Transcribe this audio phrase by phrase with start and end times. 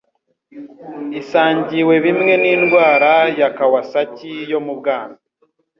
[1.21, 5.17] isangiye bimwe n'indwara ya Kawasaki yo mu bwana